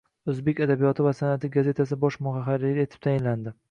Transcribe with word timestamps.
O'zbek 0.31 0.61
adabiyoti 0.65 1.05
va 1.09 1.13
san'ati 1.21 1.53
gazetasi 1.59 2.01
bosh 2.07 2.21
muharriri 2.29 2.89
etib 2.91 3.09
tayinlandi. 3.09 3.59